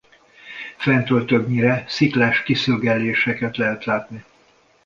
[0.77, 4.25] Fentről többnyire sziklás kiszögelléseket lehet látni.